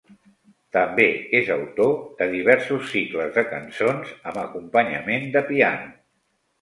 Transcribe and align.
També, 0.75 1.05
és 1.39 1.51
autor, 1.55 1.91
de 2.21 2.27
diversos 2.33 2.89
cicles 2.95 3.37
de 3.37 3.43
cançons 3.51 4.15
amb 4.33 4.41
acompanyament 4.45 5.29
de 5.37 5.45
piano. 5.51 5.93